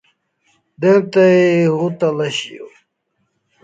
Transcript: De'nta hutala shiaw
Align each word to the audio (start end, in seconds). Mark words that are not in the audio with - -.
De'nta 0.81 1.27
hutala 1.77 2.27
shiaw 2.37 2.69